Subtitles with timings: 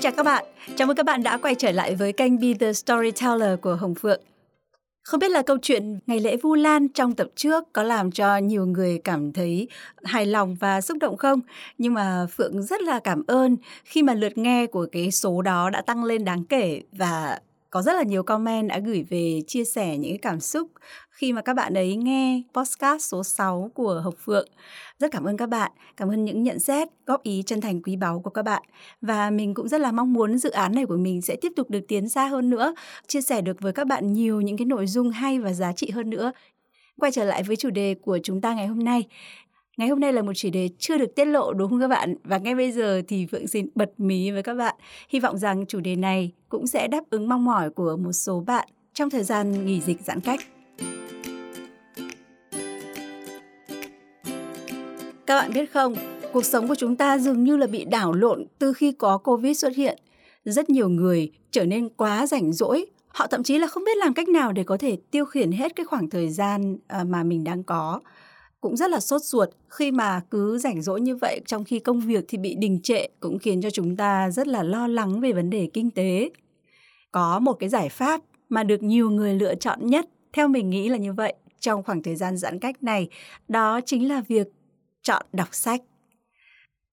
[0.00, 0.44] Xin chào các bạn,
[0.76, 3.94] chào mừng các bạn đã quay trở lại với kênh Be The Storyteller của Hồng
[3.94, 4.20] Phượng.
[5.02, 8.36] Không biết là câu chuyện ngày lễ Vu Lan trong tập trước có làm cho
[8.36, 9.68] nhiều người cảm thấy
[10.04, 11.40] hài lòng và xúc động không?
[11.78, 15.70] Nhưng mà Phượng rất là cảm ơn khi mà lượt nghe của cái số đó
[15.70, 17.38] đã tăng lên đáng kể và
[17.70, 20.68] có rất là nhiều comment đã gửi về chia sẻ những cái cảm xúc
[21.10, 24.48] khi mà các bạn ấy nghe podcast số 6 của Hồng Phượng.
[24.98, 27.96] Rất cảm ơn các bạn, cảm ơn những nhận xét, góp ý chân thành quý
[27.96, 28.62] báu của các bạn.
[29.00, 31.70] Và mình cũng rất là mong muốn dự án này của mình sẽ tiếp tục
[31.70, 32.74] được tiến xa hơn nữa,
[33.06, 35.90] chia sẻ được với các bạn nhiều những cái nội dung hay và giá trị
[35.90, 36.32] hơn nữa.
[36.98, 39.06] Quay trở lại với chủ đề của chúng ta ngày hôm nay.
[39.80, 42.14] Ngày hôm nay là một chủ đề chưa được tiết lộ đúng không các bạn?
[42.24, 44.74] Và ngay bây giờ thì Phượng xin bật mí với các bạn.
[45.08, 48.40] Hy vọng rằng chủ đề này cũng sẽ đáp ứng mong mỏi của một số
[48.40, 50.40] bạn trong thời gian nghỉ dịch giãn cách.
[55.26, 55.94] Các bạn biết không,
[56.32, 59.58] cuộc sống của chúng ta dường như là bị đảo lộn từ khi có Covid
[59.58, 59.98] xuất hiện.
[60.44, 64.14] Rất nhiều người trở nên quá rảnh rỗi, họ thậm chí là không biết làm
[64.14, 67.44] cách nào để có thể tiêu khiển hết cái khoảng thời gian à, mà mình
[67.44, 68.00] đang có
[68.60, 72.00] cũng rất là sốt ruột khi mà cứ rảnh rỗi như vậy trong khi công
[72.00, 75.32] việc thì bị đình trệ cũng khiến cho chúng ta rất là lo lắng về
[75.32, 76.30] vấn đề kinh tế.
[77.12, 80.88] Có một cái giải pháp mà được nhiều người lựa chọn nhất, theo mình nghĩ
[80.88, 83.08] là như vậy, trong khoảng thời gian giãn cách này,
[83.48, 84.46] đó chính là việc
[85.02, 85.82] chọn đọc sách.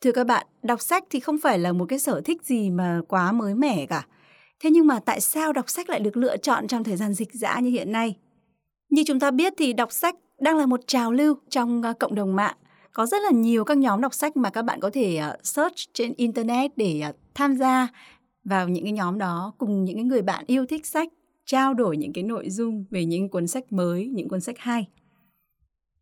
[0.01, 3.01] Thưa các bạn, đọc sách thì không phải là một cái sở thích gì mà
[3.07, 4.07] quá mới mẻ cả.
[4.59, 7.33] Thế nhưng mà tại sao đọc sách lại được lựa chọn trong thời gian dịch
[7.33, 8.15] dã như hiện nay?
[8.89, 12.15] Như chúng ta biết thì đọc sách đang là một trào lưu trong ờ, cộng
[12.15, 12.55] đồng mạng.
[12.93, 15.75] Có rất là nhiều các nhóm đọc sách mà các bạn có thể ờ, search
[15.93, 17.87] trên internet để ờ, tham gia
[18.43, 21.09] vào những cái nhóm đó cùng những cái người bạn yêu thích sách
[21.45, 24.87] trao đổi những cái nội dung về những cuốn sách mới, những cuốn sách hay.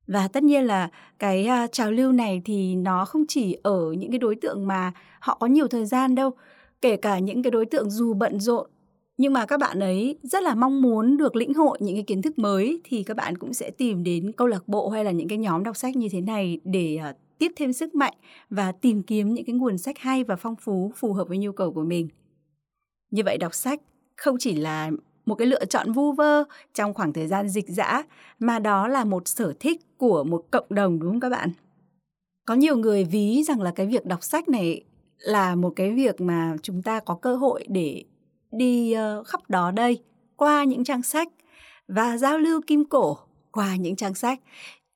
[0.07, 4.19] Và tất nhiên là cái trào lưu này thì nó không chỉ ở những cái
[4.19, 6.31] đối tượng mà họ có nhiều thời gian đâu,
[6.81, 8.69] kể cả những cái đối tượng dù bận rộn
[9.17, 12.21] nhưng mà các bạn ấy rất là mong muốn được lĩnh hội những cái kiến
[12.21, 15.27] thức mới thì các bạn cũng sẽ tìm đến câu lạc bộ hay là những
[15.27, 18.13] cái nhóm đọc sách như thế này để uh, tiếp thêm sức mạnh
[18.49, 21.51] và tìm kiếm những cái nguồn sách hay và phong phú phù hợp với nhu
[21.51, 22.07] cầu của mình.
[23.11, 23.81] Như vậy đọc sách
[24.15, 24.91] không chỉ là
[25.25, 26.43] một cái lựa chọn vu vơ
[26.73, 28.03] trong khoảng thời gian dịch dã
[28.39, 31.49] mà đó là một sở thích của một cộng đồng đúng không các bạn?
[32.45, 34.83] Có nhiều người ví rằng là cái việc đọc sách này
[35.19, 38.03] là một cái việc mà chúng ta có cơ hội để
[38.55, 39.99] đi ờ, khắp đó đây
[40.35, 41.27] qua những trang sách
[41.87, 43.17] và giao lưu kim cổ
[43.51, 44.39] qua những trang sách.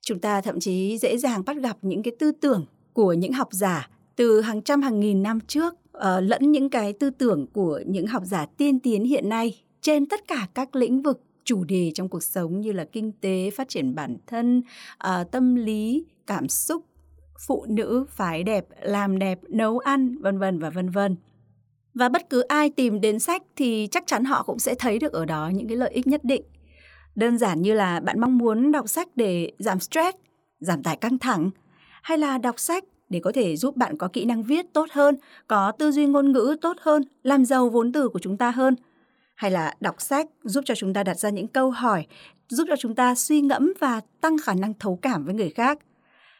[0.01, 3.47] Chúng ta thậm chí dễ dàng bắt gặp những cái tư tưởng của những học
[3.51, 7.81] giả từ hàng trăm hàng nghìn năm trước uh, lẫn những cái tư tưởng của
[7.85, 11.91] những học giả tiên tiến hiện nay trên tất cả các lĩnh vực chủ đề
[11.93, 14.63] trong cuộc sống như là kinh tế, phát triển bản thân,
[15.07, 16.85] uh, tâm lý, cảm xúc,
[17.47, 21.15] phụ nữ, phái đẹp, làm đẹp, nấu ăn, vân vân và vân vân.
[21.93, 25.13] Và bất cứ ai tìm đến sách thì chắc chắn họ cũng sẽ thấy được
[25.13, 26.43] ở đó những cái lợi ích nhất định.
[27.15, 30.17] Đơn giản như là bạn mong muốn đọc sách để giảm stress,
[30.59, 31.49] giảm tải căng thẳng,
[32.01, 35.17] hay là đọc sách để có thể giúp bạn có kỹ năng viết tốt hơn,
[35.47, 38.75] có tư duy ngôn ngữ tốt hơn, làm giàu vốn từ của chúng ta hơn.
[39.35, 42.05] Hay là đọc sách giúp cho chúng ta đặt ra những câu hỏi,
[42.49, 45.79] giúp cho chúng ta suy ngẫm và tăng khả năng thấu cảm với người khác.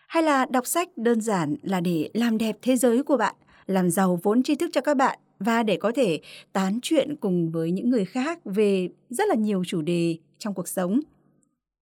[0.07, 3.35] Hay là đọc sách đơn giản là để làm đẹp thế giới của bạn,
[3.65, 6.19] làm giàu vốn tri thức cho các bạn và để có thể
[6.53, 10.67] tán chuyện cùng với những người khác về rất là nhiều chủ đề trong cuộc
[10.67, 10.99] sống.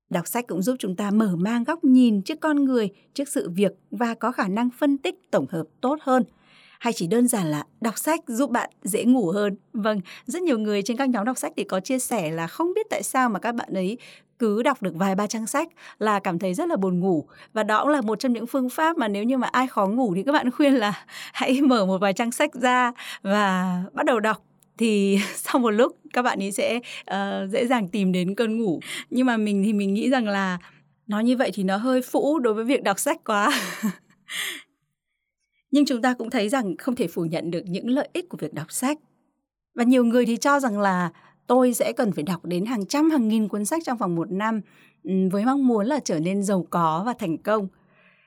[0.09, 3.49] Đọc sách cũng giúp chúng ta mở mang góc nhìn trước con người, trước sự
[3.49, 6.23] việc và có khả năng phân tích tổng hợp tốt hơn.
[6.79, 9.55] Hay chỉ đơn giản là đọc sách giúp bạn dễ ngủ hơn.
[9.73, 12.73] Vâng, rất nhiều người trên các nhóm đọc sách thì có chia sẻ là không
[12.73, 13.97] biết tại sao mà các bạn ấy
[14.39, 15.69] cứ đọc được vài ba trang sách
[15.99, 17.25] là cảm thấy rất là buồn ngủ.
[17.53, 19.87] Và đó cũng là một trong những phương pháp mà nếu như mà ai khó
[19.87, 22.91] ngủ thì các bạn khuyên là hãy mở một vài trang sách ra
[23.21, 24.43] và bắt đầu đọc.
[24.77, 26.79] Thì sau một lúc các bạn ấy sẽ
[27.11, 28.79] uh, dễ dàng tìm đến cơn ngủ.
[29.09, 30.57] Nhưng mà mình thì mình nghĩ rằng là
[31.07, 33.51] nói như vậy thì nó hơi phũ đối với việc đọc sách quá.
[35.71, 38.37] Nhưng chúng ta cũng thấy rằng không thể phủ nhận được những lợi ích của
[38.37, 38.97] việc đọc sách.
[39.75, 41.09] Và nhiều người thì cho rằng là
[41.47, 44.31] tôi sẽ cần phải đọc đến hàng trăm hàng nghìn cuốn sách trong vòng một
[44.31, 44.61] năm
[45.31, 47.67] với mong muốn là trở nên giàu có và thành công.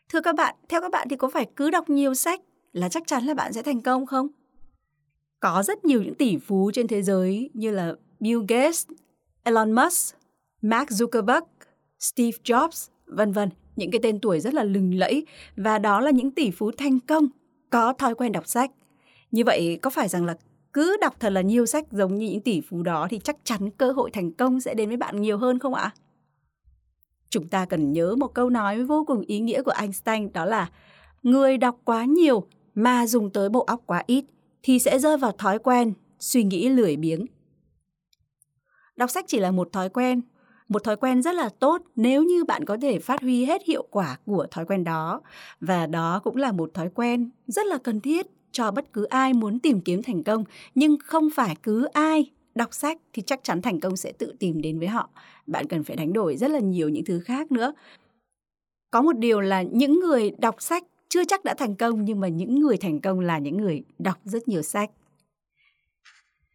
[0.08, 2.40] Thưa các bạn, theo các bạn thì có phải cứ đọc nhiều sách
[2.72, 4.28] là chắc chắn là bạn sẽ thành công không?
[5.40, 8.86] Có rất nhiều những tỷ phú trên thế giới như là Bill Gates,
[9.42, 10.16] Elon Musk,
[10.62, 11.42] Mark Zuckerberg,
[11.98, 15.26] Steve Jobs, vân vân, những cái tên tuổi rất là lừng lẫy
[15.56, 17.28] và đó là những tỷ phú thành công
[17.70, 18.70] có thói quen đọc sách.
[19.30, 20.36] Như vậy có phải rằng là
[20.72, 23.70] cứ đọc thật là nhiều sách giống như những tỷ phú đó thì chắc chắn
[23.70, 25.90] cơ hội thành công sẽ đến với bạn nhiều hơn không ạ?
[27.30, 30.70] Chúng ta cần nhớ một câu nói vô cùng ý nghĩa của Einstein đó là
[31.22, 34.24] người đọc quá nhiều mà dùng tới bộ óc quá ít
[34.62, 37.26] thì sẽ rơi vào thói quen suy nghĩ lười biếng.
[38.96, 40.20] Đọc sách chỉ là một thói quen,
[40.68, 43.86] một thói quen rất là tốt nếu như bạn có thể phát huy hết hiệu
[43.90, 45.20] quả của thói quen đó
[45.60, 49.32] và đó cũng là một thói quen rất là cần thiết cho bất cứ ai
[49.32, 50.44] muốn tìm kiếm thành công.
[50.74, 54.62] Nhưng không phải cứ ai đọc sách thì chắc chắn thành công sẽ tự tìm
[54.62, 55.08] đến với họ.
[55.46, 57.72] Bạn cần phải đánh đổi rất là nhiều những thứ khác nữa.
[58.90, 62.28] Có một điều là những người đọc sách chưa chắc đã thành công nhưng mà
[62.28, 64.90] những người thành công là những người đọc rất nhiều sách.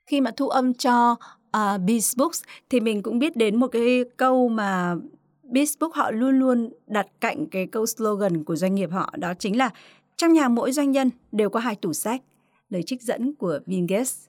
[0.05, 4.03] Khi mà thu âm cho uh, Beast Books thì mình cũng biết đến một cái
[4.17, 4.95] câu mà
[5.43, 9.33] Beast Books họ luôn luôn đặt cạnh cái câu slogan của doanh nghiệp họ đó
[9.39, 9.69] chính là
[10.17, 12.21] trong nhà mỗi doanh nhân đều có hai tủ sách,
[12.69, 14.25] lời trích dẫn của Bill Gates.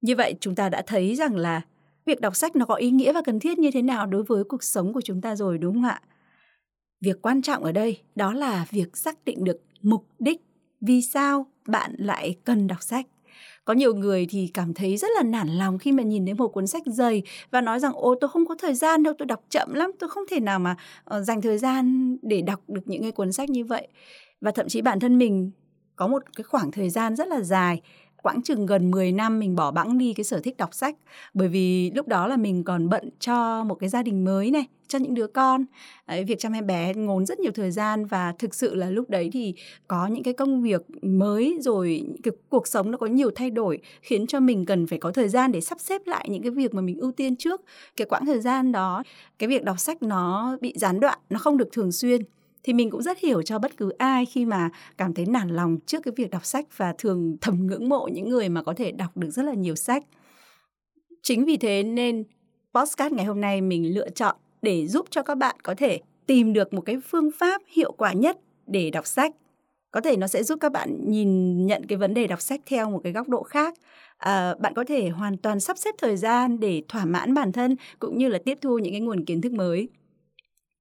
[0.00, 1.60] Như vậy chúng ta đã thấy rằng là
[2.04, 4.44] việc đọc sách nó có ý nghĩa và cần thiết như thế nào đối với
[4.44, 6.02] cuộc sống của chúng ta rồi đúng không ạ?
[7.00, 10.40] Việc quan trọng ở đây đó là việc xác định được mục đích
[10.80, 13.06] vì sao bạn lại cần đọc sách
[13.70, 16.48] có nhiều người thì cảm thấy rất là nản lòng khi mà nhìn thấy một
[16.48, 19.44] cuốn sách dày và nói rằng ô tôi không có thời gian đâu tôi đọc
[19.50, 20.76] chậm lắm tôi không thể nào mà
[21.16, 23.88] uh, dành thời gian để đọc được những cái cuốn sách như vậy.
[24.40, 25.50] Và thậm chí bản thân mình
[25.96, 27.80] có một cái khoảng thời gian rất là dài
[28.22, 30.96] quãng chừng gần 10 năm mình bỏ bẵng đi cái sở thích đọc sách.
[31.34, 34.64] Bởi vì lúc đó là mình còn bận cho một cái gia đình mới này
[34.88, 35.64] cho những đứa con.
[36.06, 39.10] Đấy, việc chăm em bé ngốn rất nhiều thời gian và thực sự là lúc
[39.10, 39.54] đấy thì
[39.88, 43.78] có những cái công việc mới rồi cái cuộc sống nó có nhiều thay đổi
[44.02, 46.74] khiến cho mình cần phải có thời gian để sắp xếp lại những cái việc
[46.74, 47.60] mà mình ưu tiên trước.
[47.96, 49.02] Cái quãng thời gian đó
[49.38, 52.22] cái việc đọc sách nó bị gián đoạn nó không được thường xuyên
[52.62, 55.78] thì mình cũng rất hiểu cho bất cứ ai khi mà cảm thấy nản lòng
[55.86, 58.92] trước cái việc đọc sách và thường thầm ngưỡng mộ những người mà có thể
[58.92, 60.04] đọc được rất là nhiều sách.
[61.22, 62.24] Chính vì thế nên
[62.74, 66.52] podcast ngày hôm nay mình lựa chọn để giúp cho các bạn có thể tìm
[66.52, 69.34] được một cái phương pháp hiệu quả nhất để đọc sách.
[69.90, 72.90] Có thể nó sẽ giúp các bạn nhìn nhận cái vấn đề đọc sách theo
[72.90, 73.74] một cái góc độ khác.
[74.18, 77.76] À, bạn có thể hoàn toàn sắp xếp thời gian để thỏa mãn bản thân
[77.98, 79.88] cũng như là tiếp thu những cái nguồn kiến thức mới.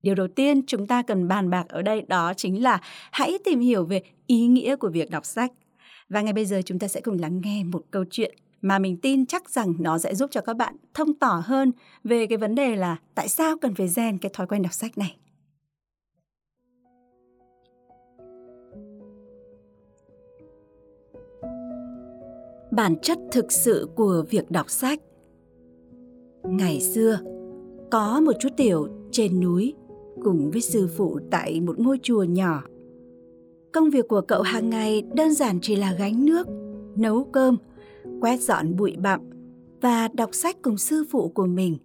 [0.04, 2.80] Điều đầu tiên chúng ta cần bàn bạc ở đây đó chính là
[3.12, 5.52] hãy tìm hiểu về ý nghĩa của việc đọc sách.
[6.10, 8.98] Và ngay bây giờ chúng ta sẽ cùng lắng nghe một câu chuyện mà mình
[8.98, 11.72] tin chắc rằng nó sẽ giúp cho các bạn thông tỏ hơn
[12.04, 14.98] về cái vấn đề là tại sao cần phải rèn cái thói quen đọc sách
[14.98, 15.16] này.
[22.72, 25.00] Bản chất thực sự của việc đọc sách
[26.44, 27.20] Ngày xưa,
[27.92, 29.74] có một chú tiểu trên núi
[30.24, 32.64] cùng với sư phụ tại một ngôi chùa nhỏ.
[33.74, 36.48] Công việc của cậu hàng ngày đơn giản chỉ là gánh nước,
[36.96, 37.58] nấu cơm,
[38.22, 39.20] quét dọn bụi bặm
[39.82, 41.78] và đọc sách cùng sư phụ của mình.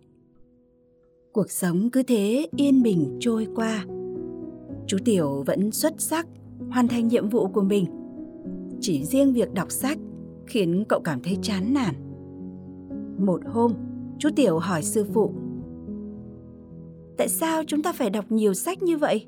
[1.33, 3.85] Cuộc sống cứ thế yên bình trôi qua.
[4.87, 6.27] Chú Tiểu vẫn xuất sắc
[6.71, 7.87] hoàn thành nhiệm vụ của mình.
[8.81, 9.99] Chỉ riêng việc đọc sách
[10.47, 11.95] khiến cậu cảm thấy chán nản.
[13.19, 13.73] Một hôm,
[14.19, 15.33] chú Tiểu hỏi sư phụ
[17.17, 19.27] tại sao chúng ta phải đọc nhiều sách như vậy?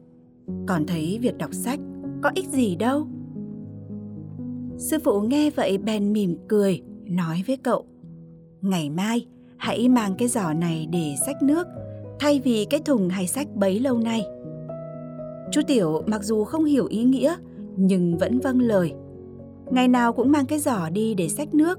[0.66, 1.80] Còn thấy việc đọc sách
[2.22, 3.06] có ích gì đâu?
[4.78, 7.86] Sư phụ nghe vậy bèn mỉm cười, nói với cậu,
[8.62, 9.26] ngày mai,
[9.56, 11.66] hãy mang cái giỏ này để xách nước,
[12.18, 14.22] thay vì cái thùng hay sách bấy lâu nay.
[15.50, 17.34] Chú tiểu mặc dù không hiểu ý nghĩa,
[17.76, 18.92] nhưng vẫn vâng lời.
[19.70, 21.78] Ngày nào cũng mang cái giỏ đi để xách nước.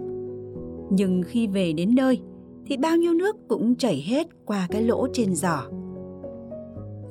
[0.90, 2.22] Nhưng khi về đến nơi,
[2.66, 5.64] thì bao nhiêu nước cũng chảy hết qua cái lỗ trên giỏ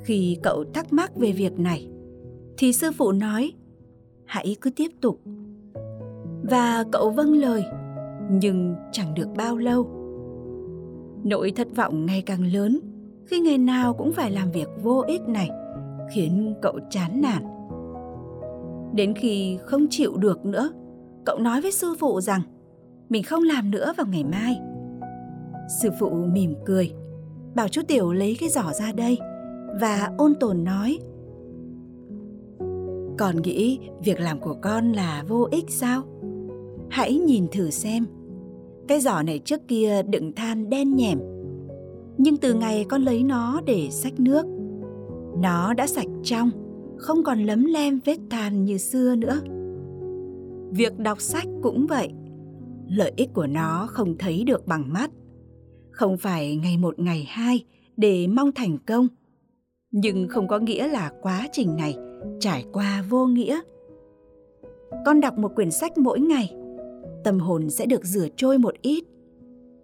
[0.06, 1.88] khi cậu thắc mắc về việc này,
[2.58, 3.52] thì sư phụ nói,
[4.24, 5.20] hãy cứ tiếp tục.
[6.42, 7.64] Và cậu vâng lời,
[8.30, 9.90] nhưng chẳng được bao lâu.
[11.24, 12.80] Nỗi thất vọng ngày càng lớn,
[13.26, 15.50] khi ngày nào cũng phải làm việc vô ích này,
[16.14, 17.42] khiến cậu chán nản.
[18.94, 20.70] Đến khi không chịu được nữa,
[21.24, 22.42] cậu nói với sư phụ rằng,
[23.08, 24.60] mình không làm nữa vào ngày mai.
[25.82, 26.92] Sư phụ mỉm cười,
[27.54, 29.18] bảo chú tiểu lấy cái giỏ ra đây
[29.80, 30.98] và ôn tồn nói.
[33.18, 36.02] Con nghĩ việc làm của con là vô ích sao?
[36.90, 38.06] Hãy nhìn thử xem.
[38.88, 41.18] Cái giỏ này trước kia đựng than đen nhèm
[42.18, 44.46] nhưng từ ngày con lấy nó để xách nước,
[45.42, 46.50] nó đã sạch trong,
[46.98, 49.40] không còn lấm lem vết than như xưa nữa.
[50.70, 52.08] Việc đọc sách cũng vậy.
[52.88, 55.10] Lợi ích của nó không thấy được bằng mắt.
[55.90, 57.64] Không phải ngày một, ngày hai
[57.96, 59.08] để mong thành công
[59.90, 61.96] nhưng không có nghĩa là quá trình này
[62.40, 63.60] trải qua vô nghĩa.
[65.06, 66.54] Con đọc một quyển sách mỗi ngày,
[67.24, 69.04] tâm hồn sẽ được rửa trôi một ít.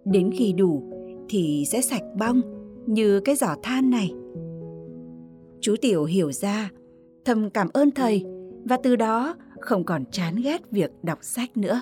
[0.05, 0.83] Đến khi đủ
[1.29, 2.41] thì sẽ sạch bong
[2.85, 4.11] như cái giỏ than này.
[5.61, 6.71] Chú tiểu hiểu ra,
[7.25, 8.25] thầm cảm ơn thầy
[8.65, 11.81] và từ đó không còn chán ghét việc đọc sách nữa.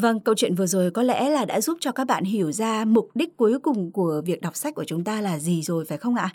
[0.00, 2.84] Vâng, câu chuyện vừa rồi có lẽ là đã giúp cho các bạn hiểu ra
[2.84, 5.98] mục đích cuối cùng của việc đọc sách của chúng ta là gì rồi phải
[5.98, 6.30] không ạ?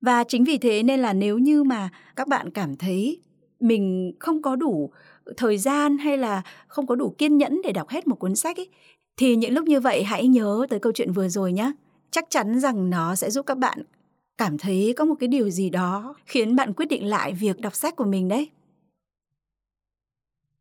[0.00, 3.20] Và chính vì thế nên là nếu như mà các bạn cảm thấy
[3.60, 4.90] mình không có đủ
[5.36, 8.56] thời gian hay là không có đủ kiên nhẫn để đọc hết một cuốn sách
[8.56, 8.68] ấy,
[9.16, 11.72] thì những lúc như vậy hãy nhớ tới câu chuyện vừa rồi nhé.
[12.10, 13.78] Chắc chắn rằng nó sẽ giúp các bạn
[14.38, 17.74] cảm thấy có một cái điều gì đó khiến bạn quyết định lại việc đọc
[17.74, 18.48] sách của mình đấy.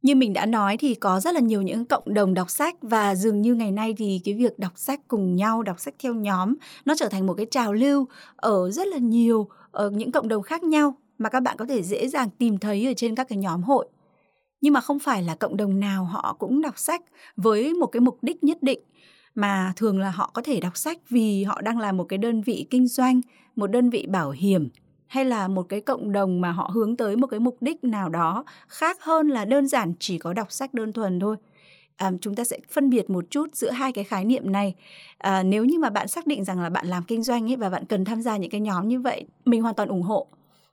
[0.04, 3.16] Như mình đã nói thì có rất là nhiều những cộng đồng đọc sách và
[3.16, 6.54] dường như ngày nay thì cái việc đọc sách cùng nhau, đọc sách theo nhóm
[6.86, 10.44] nó trở thành một cái trào lưu ở rất là nhiều ở những cộng đồng
[10.44, 13.38] khác nhau mà các bạn có thể dễ dàng tìm thấy ở trên các cái
[13.38, 13.88] nhóm hội.
[14.62, 17.02] Nhưng mà không phải là cộng đồng nào họ cũng đọc sách
[17.36, 18.80] với một cái mục đích nhất định
[19.36, 22.42] mà thường là họ có thể đọc sách vì họ đang là một cái đơn
[22.42, 23.22] vị kinh doanh,
[23.56, 24.70] một đơn vị bảo hiểm
[25.14, 28.10] hay là một cái cộng đồng mà họ hướng tới một cái mục đích nào
[28.10, 31.36] đó khác hơn là đơn giản chỉ có đọc sách đơn thuần thôi?
[31.96, 34.76] À, chúng ta sẽ phân biệt một chút giữa hai cái khái niệm này.
[35.18, 37.70] À, nếu như mà bạn xác định rằng là bạn làm kinh doanh ấy và
[37.70, 40.28] bạn cần tham gia những cái nhóm như vậy mình hoàn toàn ủng hộ.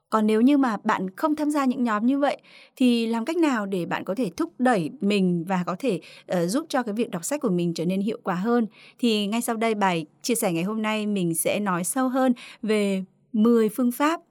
[0.09, 2.37] Còn nếu như mà bạn không tham gia những nhóm như vậy
[2.75, 6.01] thì làm cách nào để bạn có thể thúc đẩy mình và có thể
[6.33, 8.67] uh, giúp cho cái việc đọc sách của mình trở nên hiệu quả hơn?
[8.99, 12.33] Thì ngay sau đây bài chia sẻ ngày hôm nay mình sẽ nói sâu hơn
[12.61, 14.21] về 10 phương pháp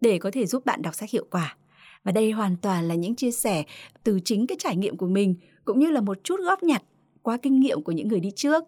[0.00, 1.56] để có thể giúp bạn đọc sách hiệu quả.
[2.04, 3.64] Và đây hoàn toàn là những chia sẻ
[4.04, 5.34] từ chính cái trải nghiệm của mình
[5.64, 6.82] cũng như là một chút góp nhặt
[7.22, 8.64] qua kinh nghiệm của những người đi trước.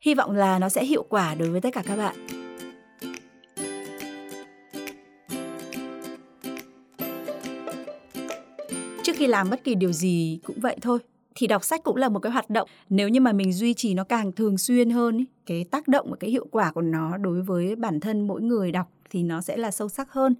[0.00, 2.16] Hy vọng là nó sẽ hiệu quả đối với tất cả các bạn.
[9.02, 10.98] Trước khi làm bất kỳ điều gì cũng vậy thôi
[11.34, 13.94] thì đọc sách cũng là một cái hoạt động nếu như mà mình duy trì
[13.94, 17.16] nó càng thường xuyên hơn ý, cái tác động và cái hiệu quả của nó
[17.16, 20.34] đối với bản thân mỗi người đọc thì nó sẽ là sâu sắc hơn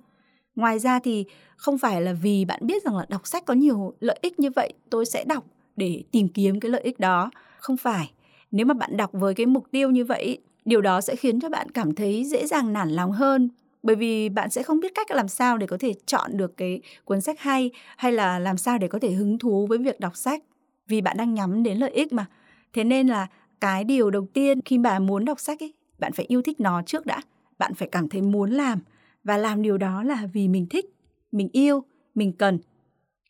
[0.56, 1.24] ngoài ra thì
[1.56, 4.50] không phải là vì bạn biết rằng là đọc sách có nhiều lợi ích như
[4.50, 5.44] vậy, tôi sẽ đọc
[5.76, 7.30] để tìm kiếm cái lợi ích đó.
[7.58, 8.12] Không phải,
[8.50, 11.48] nếu mà bạn đọc với cái mục tiêu như vậy, điều đó sẽ khiến cho
[11.48, 13.48] bạn cảm thấy dễ dàng nản lòng hơn.
[13.82, 16.80] Bởi vì bạn sẽ không biết cách làm sao để có thể chọn được cái
[17.04, 20.16] cuốn sách hay hay là làm sao để có thể hứng thú với việc đọc
[20.16, 20.42] sách,
[20.88, 22.26] vì bạn đang nhắm đến lợi ích mà.
[22.72, 23.26] Thế nên là
[23.60, 26.82] cái điều đầu tiên khi bạn muốn đọc sách ấy, bạn phải yêu thích nó
[26.82, 27.20] trước đã.
[27.58, 28.78] Bạn phải cảm thấy muốn làm
[29.24, 30.94] và làm điều đó là vì mình thích,
[31.32, 32.58] mình yêu, mình cần.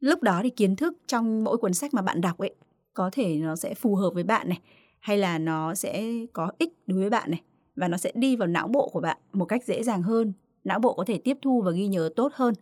[0.00, 2.54] Lúc đó thì kiến thức trong mỗi cuốn sách mà bạn đọc ấy,
[2.94, 4.61] có thể nó sẽ phù hợp với bạn này,
[5.00, 7.42] hay là nó sẽ có ích đối với bạn này,
[7.76, 10.32] và nó sẽ đi vào não bộ của bạn một cách dễ dàng hơn,
[10.64, 12.54] não bộ có thể tiếp thu và ghi nhớ tốt hơn.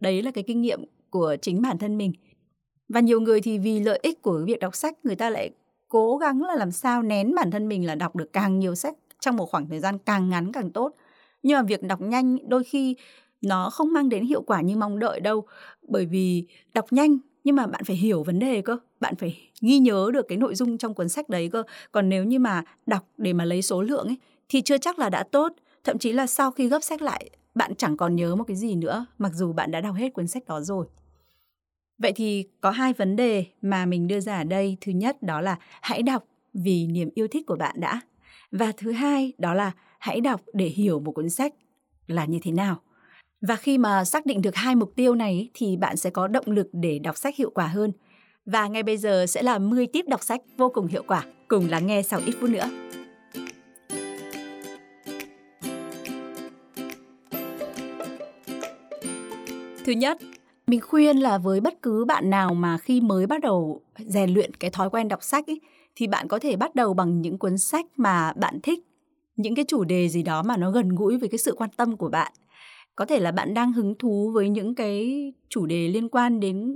[0.00, 2.12] Đấy là cái kinh nghiệm của chính bản thân mình.
[2.88, 5.50] Và nhiều người thì vì lợi ích của việc đọc sách, người ta lại
[5.88, 8.96] cố gắng là làm sao nén bản thân mình là đọc được càng nhiều sách
[9.20, 10.94] trong một khoảng thời gian càng ngắn càng tốt
[11.46, 12.96] nhưng mà việc đọc nhanh đôi khi
[13.42, 15.46] nó không mang đến hiệu quả như mong đợi đâu.
[15.88, 19.78] Bởi vì đọc nhanh nhưng mà bạn phải hiểu vấn đề cơ, bạn phải ghi
[19.78, 21.62] nhớ được cái nội dung trong cuốn sách đấy cơ.
[21.92, 24.16] Còn nếu như mà đọc để mà lấy số lượng ấy,
[24.48, 25.52] thì chưa chắc là đã tốt.
[25.84, 28.74] Thậm chí là sau khi gấp sách lại, bạn chẳng còn nhớ một cái gì
[28.74, 30.86] nữa, mặc dù bạn đã đọc hết cuốn sách đó rồi.
[31.98, 34.76] Vậy thì có hai vấn đề mà mình đưa ra ở đây.
[34.80, 36.24] Thứ nhất đó là hãy đọc
[36.54, 38.00] vì niềm yêu thích của bạn đã.
[38.50, 41.54] Và thứ hai đó là hãy đọc để hiểu một cuốn sách
[42.06, 42.80] là như thế nào.
[43.40, 46.46] Và khi mà xác định được hai mục tiêu này thì bạn sẽ có động
[46.46, 47.92] lực để đọc sách hiệu quả hơn.
[48.46, 51.24] Và ngay bây giờ sẽ là 10 tip đọc sách vô cùng hiệu quả.
[51.48, 52.68] Cùng lắng nghe sau ít phút nữa.
[59.84, 60.18] Thứ nhất,
[60.66, 64.54] mình khuyên là với bất cứ bạn nào mà khi mới bắt đầu rèn luyện
[64.54, 65.60] cái thói quen đọc sách ấy,
[65.96, 68.85] thì bạn có thể bắt đầu bằng những cuốn sách mà bạn thích
[69.36, 71.96] những cái chủ đề gì đó mà nó gần gũi với cái sự quan tâm
[71.96, 72.32] của bạn?
[72.96, 76.74] Có thể là bạn đang hứng thú với những cái chủ đề liên quan đến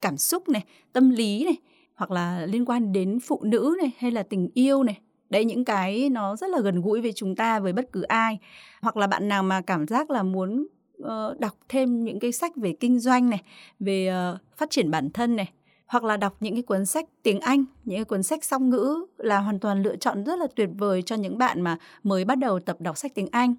[0.00, 1.56] cảm xúc này tâm lý này
[1.94, 4.98] hoặc là liên quan đến phụ nữ này hay là tình yêu này.
[5.30, 8.38] Đấy những cái nó rất là gần gũi với chúng ta với bất cứ ai.
[8.82, 10.66] Hoặc là bạn nào mà cảm giác là muốn
[11.02, 13.42] uh, đọc thêm những cái sách về kinh doanh này
[13.80, 15.52] về uh, phát triển bản thân này
[15.92, 19.06] hoặc là đọc những cái cuốn sách tiếng Anh, những cái cuốn sách song ngữ
[19.16, 22.38] là hoàn toàn lựa chọn rất là tuyệt vời cho những bạn mà mới bắt
[22.38, 23.54] đầu tập đọc sách tiếng Anh.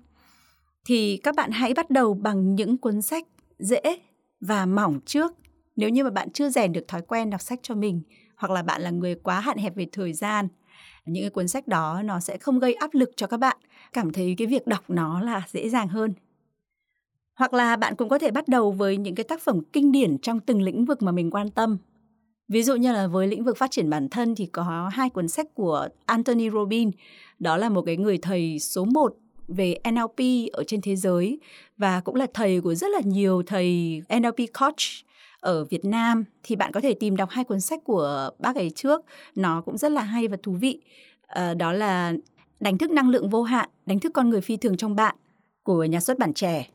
[0.85, 3.27] Thì các bạn hãy bắt đầu bằng những cuốn sách
[3.59, 3.81] dễ
[4.41, 5.33] và mỏng trước.
[5.75, 8.01] Nếu như mà bạn chưa rèn được thói quen đọc sách cho mình
[8.35, 10.47] hoặc là bạn là người quá hạn hẹp về thời gian,
[11.05, 13.57] những cái cuốn sách đó nó sẽ không gây áp lực cho các bạn,
[13.93, 16.13] cảm thấy cái việc đọc nó là dễ dàng hơn.
[17.35, 20.17] Hoặc là bạn cũng có thể bắt đầu với những cái tác phẩm kinh điển
[20.17, 21.77] trong từng lĩnh vực mà mình quan tâm
[22.47, 25.27] Ví dụ như là với lĩnh vực phát triển bản thân thì có hai cuốn
[25.27, 26.93] sách của Anthony Robbins,
[27.39, 29.15] đó là một cái người thầy số một
[29.47, 31.39] về NLP ở trên thế giới
[31.77, 35.05] và cũng là thầy của rất là nhiều thầy NLP coach
[35.39, 36.23] ở Việt Nam.
[36.43, 39.01] Thì bạn có thể tìm đọc hai cuốn sách của bác ấy trước.
[39.35, 40.81] Nó cũng rất là hay và thú vị.
[41.27, 42.13] À, đó là
[42.59, 45.15] đánh thức năng lượng vô hạn đánh thức con người phi thường trong bạn
[45.63, 46.67] của nhà xuất bản trẻ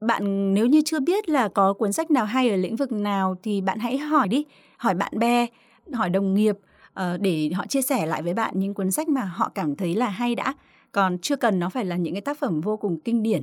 [0.00, 3.36] bạn nếu như chưa biết là có cuốn sách nào hay ở lĩnh vực nào
[3.42, 4.44] thì bạn hãy hỏi đi,
[4.76, 5.46] hỏi bạn bè,
[5.92, 6.58] hỏi đồng nghiệp
[6.94, 9.94] ờ, để họ chia sẻ lại với bạn những cuốn sách mà họ cảm thấy
[9.94, 10.54] là hay đã.
[10.92, 13.42] Còn chưa cần nó phải là những cái tác phẩm vô cùng kinh điển.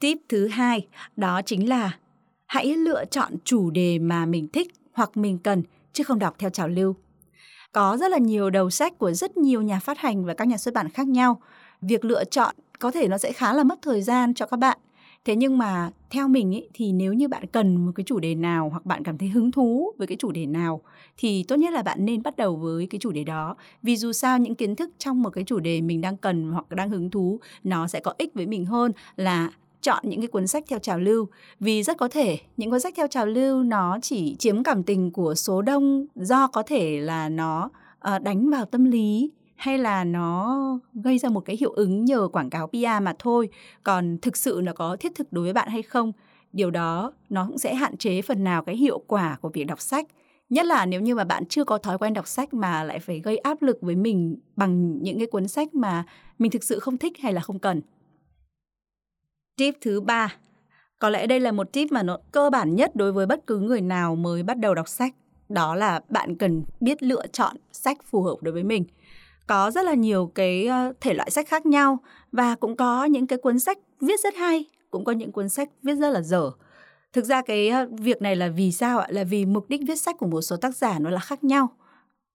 [0.00, 1.98] Tip thứ hai, đó chính là
[2.46, 6.50] hãy lựa chọn chủ đề mà mình thích hoặc mình cần, chứ không đọc theo
[6.50, 6.96] trào lưu.
[7.72, 10.56] Có rất là nhiều đầu sách của rất nhiều nhà phát hành và các nhà
[10.56, 11.40] xuất bản khác nhau.
[11.80, 14.78] Việc lựa chọn có thể nó sẽ khá là mất thời gian cho các bạn.
[15.24, 18.34] Thế nhưng mà theo mình ý, thì nếu như bạn cần một cái chủ đề
[18.34, 20.80] nào hoặc bạn cảm thấy hứng thú với cái chủ đề nào
[21.16, 23.56] thì tốt nhất là bạn nên bắt đầu với cái chủ đề đó.
[23.82, 26.70] Vì dù sao những kiến thức trong một cái chủ đề mình đang cần hoặc
[26.70, 29.50] đang hứng thú nó sẽ có ích với mình hơn là
[29.82, 31.28] chọn những cái cuốn sách theo trào lưu.
[31.60, 35.10] Vì rất có thể những cuốn sách theo trào lưu nó chỉ chiếm cảm tình
[35.10, 39.30] của số đông do có thể là nó ờ, đánh vào tâm lý
[39.62, 40.58] hay là nó
[40.94, 43.48] gây ra một cái hiệu ứng nhờ quảng cáo PR mà thôi?
[43.82, 46.12] Còn thực sự nó có thiết thực đối với bạn hay không?
[46.52, 49.80] Điều đó nó cũng sẽ hạn chế phần nào cái hiệu quả của việc đọc
[49.80, 50.06] sách.
[50.50, 53.20] Nhất là nếu như mà bạn chưa có thói quen đọc sách mà lại phải
[53.20, 56.04] gây áp lực với mình bằng những cái cuốn sách mà
[56.38, 57.80] mình thực sự không thích hay là không cần.
[59.56, 60.36] Tip thứ ba.
[60.98, 63.58] Có lẽ đây là một tip mà nó cơ bản nhất đối với bất cứ
[63.58, 65.14] người nào mới bắt đầu đọc sách.
[65.48, 68.84] Đó là bạn cần biết lựa chọn sách phù hợp đối với mình
[69.46, 71.98] có rất là nhiều cái ờ, thể loại sách khác nhau
[72.32, 75.68] và cũng có những cái cuốn sách viết rất hay, cũng có những cuốn sách
[75.82, 76.50] viết rất là dở.
[77.12, 79.06] Thực ra cái ờ, việc này là vì sao ạ?
[79.10, 81.68] Là vì mục đích viết sách của một số tác giả nó là khác nhau.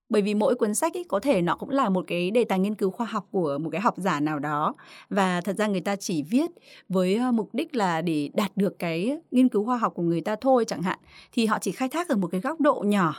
[0.08, 2.58] Bởi vì mỗi cuốn sách ấy có thể nó cũng là một cái đề tài
[2.58, 4.74] nghiên cứu khoa học của một cái học giả nào đó.
[5.10, 6.50] Và thật ra người ta chỉ viết
[6.88, 10.20] với ờ, mục đích là để đạt được cái nghiên cứu khoa học của người
[10.20, 10.98] ta thôi chẳng hạn.
[11.32, 13.14] Thì họ chỉ khai thác ở một cái góc độ nhỏ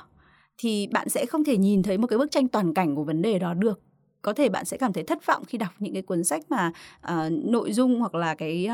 [0.62, 3.22] thì bạn sẽ không thể nhìn thấy một cái bức tranh toàn cảnh của vấn
[3.22, 3.82] đề đó được.
[4.22, 6.72] Có thể bạn sẽ cảm thấy thất vọng khi đọc những cái cuốn sách mà
[7.12, 8.70] uh, nội dung hoặc là cái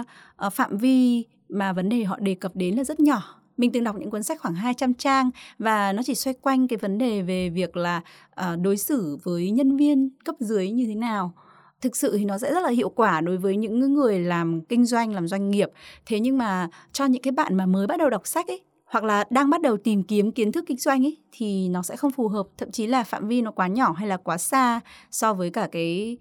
[0.45, 3.41] uh, phạm vi mà vấn đề họ đề cập đến là rất nhỏ.
[3.57, 6.77] Mình từng đọc những cuốn sách khoảng 200 trang và nó chỉ xoay quanh cái
[6.77, 8.01] vấn đề về việc là
[8.41, 11.33] uh, đối xử với nhân viên cấp dưới như thế nào.
[11.81, 14.85] Thực sự thì nó sẽ rất là hiệu quả đối với những người làm kinh
[14.85, 15.69] doanh làm doanh nghiệp.
[16.05, 19.03] Thế nhưng mà cho những cái bạn mà mới bắt đầu đọc sách ấy hoặc
[19.03, 22.11] là đang bắt đầu tìm kiếm kiến thức kinh doanh ấy thì nó sẽ không
[22.11, 22.47] phù hợp.
[22.57, 24.79] Thậm chí là phạm vi nó quá nhỏ hay là quá xa
[25.11, 26.17] so với cả cái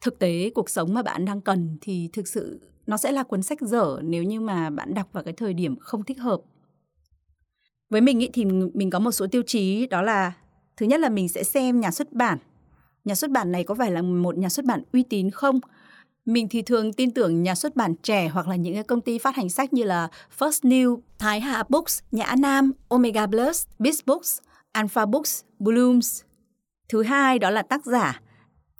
[0.00, 3.42] thực tế cuộc sống mà bạn đang cần thì thực sự nó sẽ là cuốn
[3.42, 6.40] sách dở nếu như mà bạn đọc vào cái thời điểm không thích hợp.
[7.90, 8.44] Với mình ý, thì
[8.74, 10.32] mình có một số tiêu chí đó là
[10.76, 12.38] thứ nhất là mình sẽ xem nhà xuất bản.
[13.04, 15.60] Nhà xuất bản này có phải là một nhà xuất bản uy tín không?
[16.28, 19.18] Mình thì thường tin tưởng nhà xuất bản trẻ hoặc là những cái công ty
[19.18, 24.00] phát hành sách như là First New, Thái Hà Books, Nhã Nam, Omega Plus, Biz
[24.06, 24.38] Books,
[24.72, 26.22] Alpha Books, Blooms.
[26.88, 28.20] Thứ hai đó là tác giả.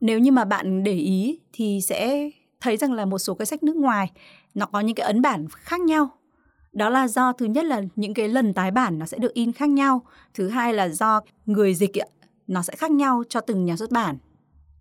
[0.00, 2.30] Nếu như mà bạn để ý thì sẽ
[2.61, 4.11] thấy rằng là một số cái sách nước ngoài
[4.54, 6.11] nó có những cái ấn bản khác nhau.
[6.72, 9.52] Đó là do thứ nhất là những cái lần tái bản nó sẽ được in
[9.52, 10.02] khác nhau.
[10.34, 11.92] Thứ hai là do người dịch
[12.46, 14.16] nó sẽ khác nhau cho từng nhà xuất bản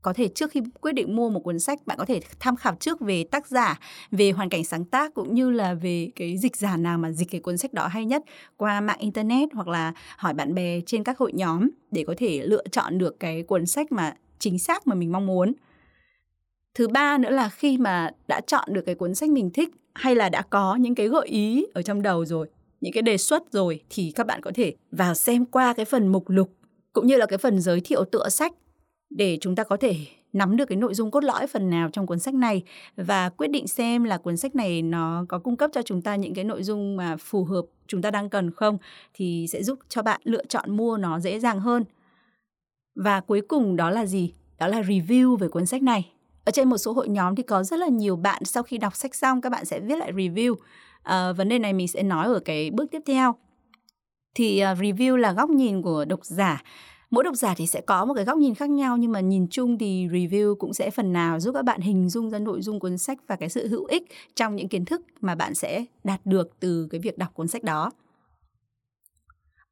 [0.08, 2.76] có thể trước khi quyết định mua một cuốn sách, bạn có thể tham khảo
[2.80, 3.80] trước về tác giả,
[4.12, 7.32] về hoàn cảnh sáng tác, cũng như là về cái dịch giả nào mà dịch
[7.32, 8.24] cái cuốn sách đó hay nhất
[8.58, 12.42] qua mạng internet hoặc là hỏi bạn bè trên các hội nhóm để có thể
[12.44, 15.54] lựa chọn được cái cuốn sách mà chính xác mà mình mong muốn.
[16.76, 20.16] Thứ ba nữa là khi mà đã chọn được cái cuốn sách mình thích hay
[20.16, 22.48] là đã có những cái gợi ý ở trong đầu rồi,
[22.82, 26.08] những cái đề xuất rồi thì các bạn có thể vào xem qua cái phần
[26.08, 26.50] mục lục,
[26.94, 28.54] cũng như là cái phần giới thiệu tựa sách
[29.10, 29.96] để chúng ta có thể
[30.34, 32.64] nắm được cái nội dung cốt lõi phần nào trong cuốn sách này
[32.96, 36.16] và quyết định xem là cuốn sách này nó có cung cấp cho chúng ta
[36.16, 38.78] những cái nội dung mà phù hợp chúng ta đang cần không
[39.14, 41.84] thì sẽ giúp cho bạn lựa chọn mua nó dễ dàng hơn.
[42.96, 44.34] Và cuối cùng đó là gì?
[44.60, 46.12] Đó là review về cuốn sách này.
[46.46, 48.96] Ở trên một số hội nhóm thì có rất là nhiều bạn sau khi đọc
[48.96, 50.56] sách xong các bạn sẽ viết lại review.
[51.04, 53.36] À, vấn đề này mình sẽ nói ở cái bước tiếp theo
[54.36, 56.64] thì uh, review là góc nhìn của độc giả
[57.10, 59.48] mỗi độc giả thì sẽ có một cái góc nhìn khác nhau, nhưng mà nhìn
[59.50, 62.80] chung thì review cũng sẽ phần nào giúp các bạn hình dung ra nội dung
[62.80, 64.04] cuốn sách và cái sự hữu ích
[64.36, 67.64] trong những kiến thức mà bạn sẽ đạt được từ cái việc đọc cuốn sách
[67.64, 67.92] đó.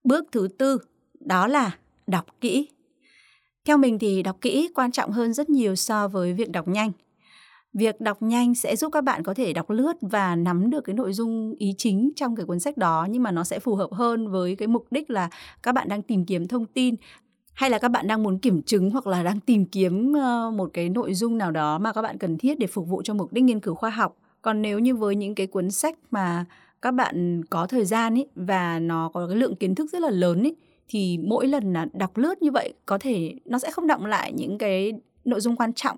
[0.04, 0.78] Bước thứ tư,
[1.19, 2.69] đó là đọc kỹ.
[3.65, 6.91] Theo mình thì đọc kỹ quan trọng hơn rất nhiều so với việc đọc nhanh.
[7.74, 10.93] Việc đọc nhanh sẽ giúp các bạn có thể đọc lướt và nắm được cái
[10.93, 13.89] nội dung ý chính trong cái cuốn sách đó, nhưng mà nó sẽ phù hợp
[13.91, 15.30] hơn với cái mục đích là
[15.63, 16.95] các bạn đang tìm kiếm thông tin
[17.56, 20.70] hay là các bạn đang muốn kiểm chứng hoặc là đang tìm kiếm ờ, một
[20.74, 23.34] cái nội dung nào đó mà các bạn cần thiết để phục vụ cho mục
[23.34, 24.18] đích nghiên cứu khoa học?
[24.41, 26.46] Còn nếu như với những cái cuốn sách mà
[26.82, 30.10] các bạn có thời gian ấy và nó có cái lượng kiến thức rất là
[30.10, 30.56] lớn ấy
[30.88, 34.34] thì mỗi lần là đọc lướt như vậy, có thể nó sẽ không động lại
[34.34, 34.94] những cái
[35.26, 35.98] nội dung quan trọng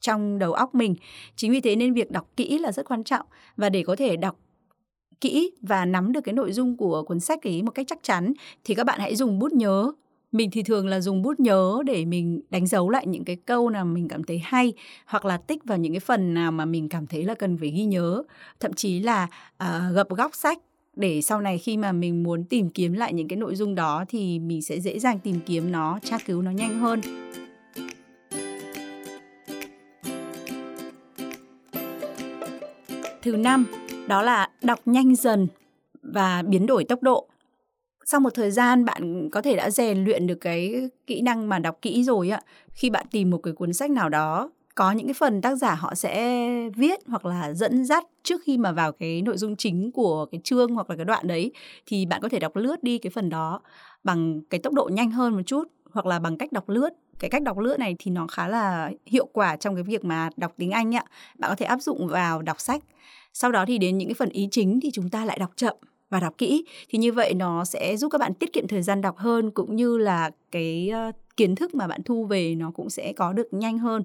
[0.00, 0.94] trong đầu óc mình.
[1.36, 3.26] Chính vì thế nên việc đọc kỹ là rất quan trọng.
[3.56, 4.36] Và để có thể đọc
[5.20, 8.32] kỹ và nắm được cái nội dung của cuốn sách ấy một cách chắc chắn,
[8.64, 9.92] thì các bạn hãy dùng bút nhớ
[10.34, 13.70] mình thì thường là dùng bút nhớ để mình đánh dấu lại những cái câu
[13.70, 14.72] nào mình cảm thấy hay
[15.06, 17.70] hoặc là tích vào những cái phần nào mà mình cảm thấy là cần phải
[17.70, 18.22] ghi nhớ.
[18.60, 19.28] Thậm chí là
[19.64, 20.58] uh, gập góc sách
[20.96, 24.04] để sau này khi mà mình muốn tìm kiếm lại những cái nội dung đó
[24.08, 27.00] thì mình sẽ dễ dàng tìm kiếm nó tra cứu nó nhanh hơn.
[33.22, 33.66] Thứ năm
[34.08, 35.48] đó là đọc nhanh dần
[36.02, 37.28] và biến đổi tốc độ
[38.04, 41.58] sau một thời gian bạn có thể đã rèn luyện được cái kỹ năng mà
[41.58, 42.40] đọc kỹ rồi ạ
[42.74, 45.74] khi bạn tìm một cái cuốn sách nào đó, có những cái phần tác giả
[45.74, 49.92] họ sẽ viết hoặc là dẫn dắt trước khi mà vào cái nội dung chính
[49.92, 51.52] của cái chương hoặc là cái đoạn đấy,
[51.86, 53.60] thì bạn có thể đọc lướt đi cái phần đó
[54.04, 57.30] bằng cái tốc độ nhanh hơn một chút hoặc là bằng cách đọc lướt cái
[57.30, 60.54] cách đọc lướt này thì nó khá là hiệu quả trong cái việc mà đọc
[60.56, 61.04] tiếng Anh ạ.
[61.38, 62.82] Bạn có thể áp dụng vào đọc sách.
[63.32, 65.76] Sau đó thì đến những cái phần ý chính thì chúng ta lại đọc chậm
[66.10, 66.64] và đọc kỹ.
[66.88, 69.76] Thì như vậy nó sẽ giúp các bạn tiết kiệm thời gian đọc hơn, cũng
[69.76, 73.48] như là cái ờ, kiến thức mà bạn thu về nó cũng sẽ có được
[73.54, 74.02] nhanh hơn.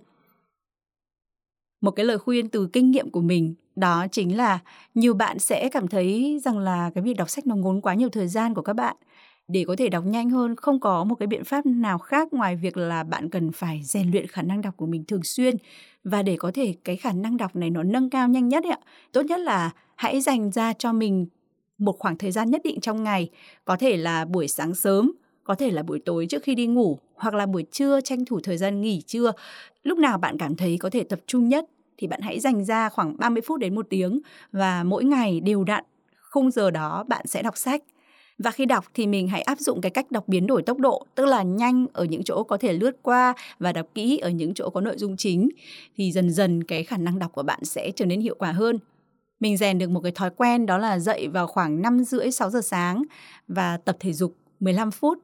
[1.81, 4.59] Một cái lời khuyên từ kinh nghiệm của mình, đó chính là
[4.95, 8.09] nhiều bạn sẽ cảm thấy rằng là cái việc đọc sách nó ngốn quá nhiều
[8.09, 8.95] thời gian của các bạn.
[9.47, 12.55] Để có thể đọc nhanh hơn, không có một cái biện pháp nào khác ngoài
[12.55, 15.55] việc là bạn cần phải rèn luyện khả năng đọc của mình thường xuyên.
[16.03, 18.71] Và để có thể cái khả năng đọc này nó nâng cao nhanh nhất ấy
[18.71, 18.79] ạ.
[19.11, 21.25] Tốt nhất là hãy dành ra cho mình
[21.79, 23.29] một khoảng thời gian nhất định trong ngày.
[23.65, 25.11] Có thể là buổi sáng sớm,
[25.43, 28.39] có thể là buổi tối trước khi đi ngủ, hoặc là buổi trưa tranh thủ
[28.43, 29.31] thời gian nghỉ trưa.
[29.83, 31.65] Lúc nào bạn cảm thấy có thể tập trung nhất
[31.97, 34.19] thì bạn hãy dành ra khoảng 30 phút đến một tiếng
[34.51, 35.83] và mỗi ngày đều đặn,
[36.29, 37.83] khung giờ đó bạn sẽ đọc sách.
[38.43, 41.05] Và khi đọc thì mình hãy áp dụng cái cách đọc biến đổi tốc độ,
[41.15, 44.53] tức là nhanh ở những chỗ có thể lướt qua và đọc kỹ ở những
[44.53, 45.49] chỗ có nội dung chính.
[45.97, 48.79] Thì dần dần cái khả năng đọc của bạn sẽ trở nên hiệu quả hơn
[49.39, 52.49] mình rèn được một cái thói quen đó là dậy vào khoảng 5 rưỡi 6
[52.49, 53.03] giờ sáng
[53.47, 55.19] và tập thể dục 15 phút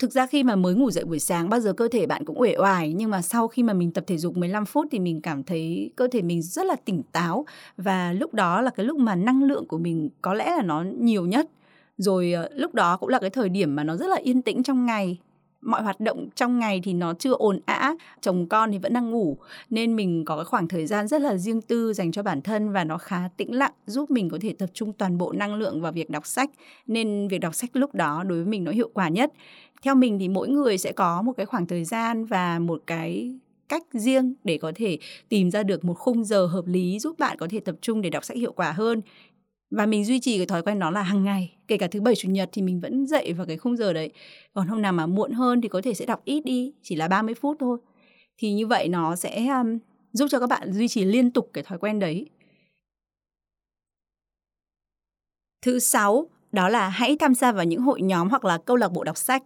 [0.00, 2.40] Thực ra khi mà mới ngủ dậy buổi sáng, bao giờ cơ thể bạn cũng
[2.40, 5.20] uể oải, nhưng mà sau khi mà mình tập thể dục 15 phút thì mình
[5.20, 7.46] cảm thấy cơ thể mình rất là tỉnh táo
[7.76, 10.84] và lúc đó là cái lúc mà năng lượng của mình có lẽ là nó
[10.98, 11.48] nhiều nhất.
[11.96, 14.62] Rồi ờ, lúc đó cũng là cái thời điểm mà nó rất là yên tĩnh
[14.62, 15.18] trong ngày
[15.62, 19.10] mọi hoạt động trong ngày thì nó chưa ồn ã chồng con thì vẫn đang
[19.10, 19.36] ngủ,
[19.70, 22.72] nên mình có cái khoảng thời gian rất là riêng tư dành cho bản thân
[22.72, 25.80] và nó khá tĩnh lặng, giúp mình có thể tập trung toàn bộ năng lượng
[25.80, 26.50] vào việc đọc sách.
[26.86, 29.32] Nên việc đọc sách lúc đó đối với mình nó hiệu quả nhất.
[29.82, 33.34] Theo mình thì mỗi người sẽ có một cái khoảng thời gian và một cái
[33.68, 37.36] cách riêng để có thể tìm ra được một khung giờ hợp lý giúp bạn
[37.38, 39.00] có thể tập trung để đọc sách hiệu quả hơn
[39.70, 42.14] và mình duy trì cái thói quen đó là hàng ngày kể cả thứ bảy
[42.16, 44.10] chủ nhật thì mình vẫn dậy vào cái khung giờ đấy.
[44.54, 47.08] Còn hôm nào mà muộn hơn thì có thể sẽ đọc ít đi chỉ là
[47.08, 47.78] 30 phút thôi.
[48.38, 49.78] Thì như vậy nó sẽ um,
[50.12, 52.26] giúp cho các bạn duy trì liên tục cái thói quen đấy.
[55.62, 58.88] Thứ sáu đó là hãy tham gia vào những hội nhóm hoặc là câu lạc
[58.88, 59.42] bộ đọc sách.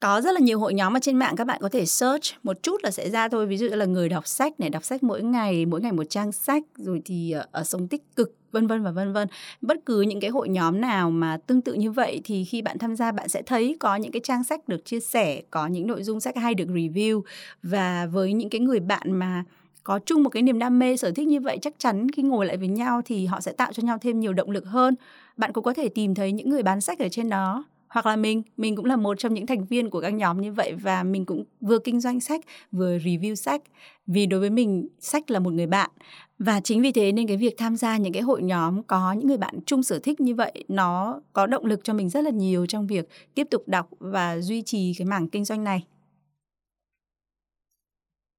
[0.00, 2.62] Có rất là nhiều hội nhóm ở trên mạng các bạn có thể search một
[2.62, 3.46] chút là sẽ ra thôi.
[3.46, 6.32] Ví dụ là người đọc sách này đọc sách mỗi ngày mỗi ngày một trang
[6.32, 9.28] sách rồi thì ờ, ở sống tích cực vân vân và vân vân.
[9.60, 12.78] Bất cứ những cái hội nhóm nào mà tương tự như vậy thì khi bạn
[12.78, 15.86] tham gia, bạn sẽ thấy có những cái trang sách được chia sẻ, có những
[15.86, 17.22] nội dung sách hay được review.
[17.62, 19.44] Và với những cái người bạn mà
[19.84, 22.46] có chung một cái niềm đam mê, sở thích như vậy, chắc chắn khi ngồi
[22.46, 24.94] lại với nhau thì họ sẽ tạo cho nhau thêm nhiều động lực hơn.
[25.36, 27.64] Bạn cũng có thể tìm thấy những người bán sách ở trên đó.
[27.88, 30.52] Hoặc là mình mình cũng là một trong những thành viên của các nhóm như
[30.52, 32.40] vậy và mình cũng vừa kinh doanh sách,
[32.72, 33.62] vừa review sách.
[34.06, 35.90] Vì đối với mình, sách là một người bạn
[36.38, 39.28] và chính vì thế nên cái việc tham gia những cái hội nhóm có những
[39.28, 42.30] người bạn chung sở thích như vậy nó có động lực cho mình rất là
[42.30, 45.84] nhiều trong việc tiếp tục đọc và duy trì cái mảng kinh doanh này.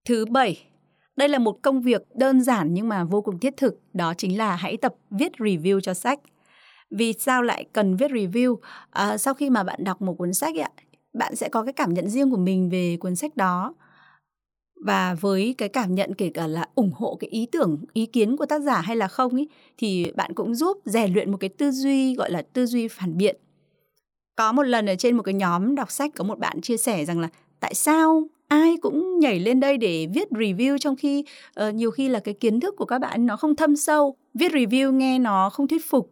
[0.06, 0.64] Thứ bảy
[1.16, 4.38] đây là một công việc đơn giản nhưng mà vô cùng thiết thực đó chính
[4.38, 6.20] là hãy tập viết review cho sách.
[6.90, 8.58] Vì sao lại cần viết review?
[8.90, 10.70] À, sau khi mà bạn đọc một cuốn sách ạ
[11.14, 13.74] bạn sẽ có cái cảm nhận riêng của mình về cuốn sách đó
[14.86, 18.38] và với cái cảm nhận kể cả là ủng hộ cái ý tưởng ý kiến
[18.38, 21.50] của tác giả hay là không ý thì bạn cũng giúp rèn luyện một cái
[21.50, 23.36] tư duy gọi là tư duy phản biện.
[24.36, 27.06] Có một lần ở trên một cái nhóm đọc sách có một bạn chia sẻ
[27.06, 31.26] rằng là tại sao ai cũng nhảy lên đây để viết review trong khi
[31.68, 34.52] uh, nhiều khi là cái kiến thức của các bạn nó không thâm sâu viết
[34.52, 36.12] review nghe nó không thuyết phục?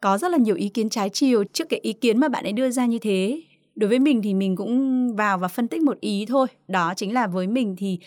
[0.00, 2.52] Có rất là nhiều ý kiến trái chiều trước cái ý kiến mà bạn ấy
[2.52, 3.42] đưa ra như thế
[3.74, 6.46] đối với mình thì mình cũng vào và phân tích một ý thôi.
[6.68, 7.98] Đó chính là với mình thì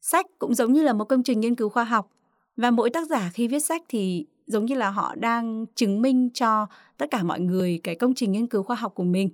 [0.00, 2.10] sách cũng giống như là một công trình nghiên cứu khoa học.
[2.56, 6.30] Và mỗi tác giả khi viết sách thì giống như là họ đang chứng minh
[6.34, 6.66] cho
[6.98, 9.30] tất cả mọi người cái công trình nghiên cứu khoa học của mình.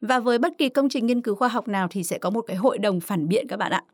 [0.00, 2.40] Và với bất kỳ công trình nghiên cứu khoa học nào thì sẽ có một
[2.40, 3.84] cái hội đồng phản biện các bạn ạ.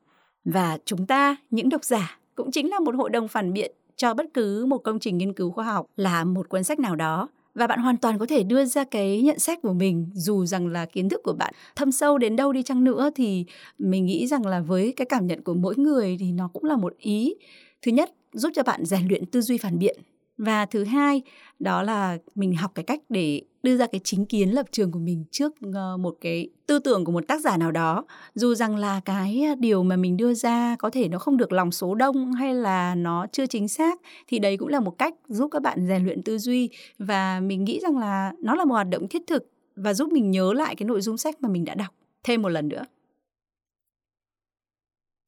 [0.45, 4.15] Và chúng ta, những độc giả, cũng chính là một hội đồng phản biện cho
[4.15, 7.29] bất cứ một công trình nghiên cứu khoa học là một cuốn sách nào đó
[7.57, 10.67] và bạn hoàn toàn có thể đưa ra cái nhận xét của mình, dù rằng
[10.67, 13.45] là kiến thức của bạn thâm sâu đến đâu đi chăng nữa, thì
[13.79, 16.77] mình nghĩ rằng là với cái cảm nhận của mỗi người thì nó cũng là
[16.77, 17.35] một ý
[17.83, 19.97] thứ nhất giúp cho bạn rèn luyện tư duy phản biện
[20.39, 21.23] và thứ hai,
[21.59, 24.99] đó là mình học cái cách để đưa ra cái chính kiến lập trường của
[24.99, 28.05] mình trước ờ, một cái tư tưởng của một tác giả nào đó.
[28.35, 31.53] Dù rằng là cái ờ, điều mà mình đưa ra có thể nó không được
[31.53, 35.15] lòng số đông hay là nó chưa chính xác, thì đấy cũng là một cách
[35.29, 36.71] giúp các bạn rèn luyện tư duy.
[36.99, 40.31] Và mình nghĩ rằng là nó là một hoạt động thiết thực và giúp mình
[40.31, 41.95] nhớ lại cái nội dung sách mà mình đã đọc
[42.25, 42.85] thêm một lần nữa.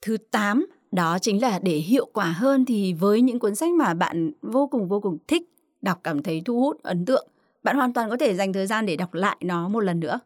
[0.03, 3.94] Thứ 8 đó chính là để hiệu quả hơn thì với những cuốn sách mà
[3.94, 5.42] bạn vô cùng vô cùng thích,
[5.83, 7.29] đọc cảm thấy thu hút, ấn tượng,
[7.62, 10.20] bạn hoàn toàn có thể dành thời gian để đọc lại nó một lần nữa.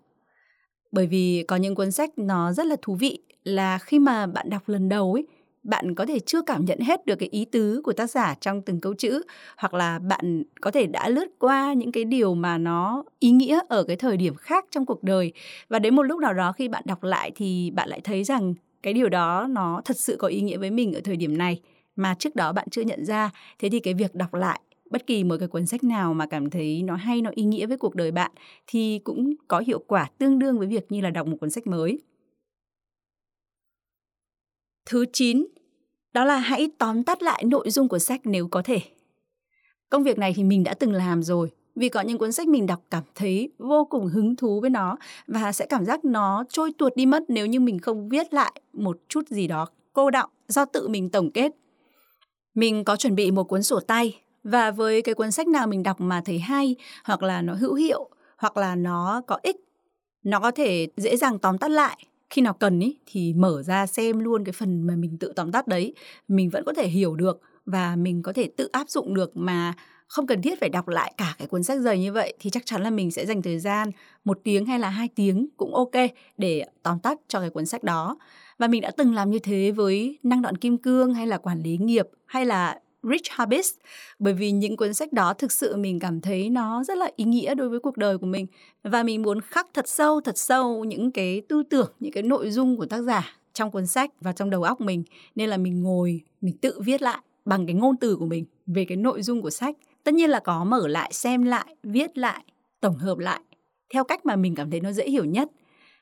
[0.92, 4.50] Bởi vì có những cuốn sách nó rất là thú vị là khi mà bạn
[4.50, 5.26] đọc lần đầu ấy,
[5.62, 8.62] bạn có thể chưa cảm nhận hết được cái ý tứ của tác giả trong
[8.62, 9.22] từng câu chữ,
[9.56, 13.60] hoặc là bạn có thể đã lướt qua những cái điều mà nó ý nghĩa
[13.68, 15.32] ở cái thời điểm khác trong cuộc đời.
[15.68, 18.54] Và đến một lúc nào đó khi bạn đọc lại thì bạn lại thấy rằng
[18.82, 21.60] cái điều đó nó thật sự có ý nghĩa với mình ở thời điểm này.
[21.96, 25.24] Mà trước đó bạn chưa nhận ra, thế thì cái việc đọc lại bất kỳ
[25.24, 27.94] một cái cuốn sách nào mà cảm thấy nó hay, nó ý nghĩa với cuộc
[27.94, 28.30] đời bạn
[28.66, 31.66] thì cũng có hiệu quả tương đương với việc như là đọc một cuốn sách
[31.66, 32.00] mới.
[34.86, 35.46] Thứ 9
[36.12, 38.80] đó là hãy tóm tắt lại nội dung của sách nếu có thể.
[39.90, 42.66] Công việc này thì mình đã từng làm rồi vì có những cuốn sách mình
[42.66, 46.72] đọc cảm thấy vô cùng hứng thú với nó và sẽ cảm giác nó trôi
[46.78, 50.30] tuột đi mất nếu như mình không viết lại một chút gì đó cô đọng
[50.48, 51.52] do tự mình tổng kết.
[52.54, 55.82] Mình có chuẩn bị một cuốn sổ tay và với cái cuốn sách nào mình
[55.82, 59.56] đọc mà thấy hay hoặc là nó hữu hiệu hoặc là nó có ích,
[60.22, 63.86] nó có thể dễ dàng tóm tắt lại khi nào cần ý, thì mở ra
[63.86, 65.94] xem luôn cái phần mà mình tự tóm tắt đấy
[66.28, 69.74] mình vẫn có thể hiểu được và mình có thể tự áp dụng được mà
[70.12, 72.66] không cần thiết phải đọc lại cả cái cuốn sách dày như vậy thì chắc
[72.66, 73.90] chắn là mình sẽ dành thời gian
[74.24, 75.90] một tiếng hay là hai tiếng cũng ok
[76.38, 78.16] để tóm tắt cho cái cuốn sách đó.
[78.58, 81.62] Và mình đã từng làm như thế với năng đoạn kim cương hay là quản
[81.62, 83.70] lý nghiệp hay là Rich Habits.
[84.18, 87.24] Bởi vì những cuốn sách đó thực sự mình cảm thấy nó rất là ý
[87.24, 88.46] nghĩa đối với cuộc đời của mình.
[88.82, 92.50] Và mình muốn khắc thật sâu thật sâu những cái tư tưởng, những cái nội
[92.50, 95.04] dung của tác giả trong cuốn sách và trong đầu óc mình.
[95.34, 98.84] Nên là mình ngồi, mình tự viết lại bằng cái ngôn từ của mình về
[98.84, 102.44] cái nội dung của sách tất nhiên là có mở lại, xem lại, viết lại,
[102.80, 103.40] tổng hợp lại
[103.92, 105.50] theo cách mà mình cảm thấy nó dễ hiểu nhất.